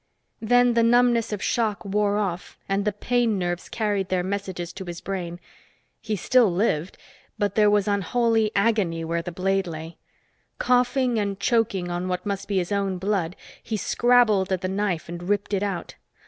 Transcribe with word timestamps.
Then 0.41 0.73
the 0.73 0.81
numbness 0.81 1.31
of 1.31 1.43
shock 1.43 1.85
wore 1.85 2.17
off 2.17 2.57
and 2.67 2.85
the 2.85 2.91
pain 2.91 3.37
nerves 3.37 3.69
carried 3.69 4.09
their 4.09 4.23
messages 4.23 4.73
to 4.73 4.85
his 4.85 4.99
brain. 4.99 5.39
He 6.01 6.15
still 6.15 6.51
lived, 6.51 6.97
but 7.37 7.53
there 7.53 7.69
was 7.69 7.87
unholy 7.87 8.49
agony 8.55 9.05
where 9.05 9.21
the 9.21 9.31
blade 9.31 9.67
lay. 9.67 9.99
Coughing 10.57 11.19
and 11.19 11.39
choking 11.39 11.91
on 11.91 12.07
what 12.07 12.25
must 12.25 12.47
be 12.47 12.57
his 12.57 12.71
own 12.71 12.97
blood, 12.97 13.35
he 13.61 13.77
scrabbled 13.77 14.51
at 14.51 14.61
the 14.61 14.67
knife 14.67 15.07
and 15.07 15.29
ripped 15.29 15.53
it 15.53 15.61
out. 15.61 15.93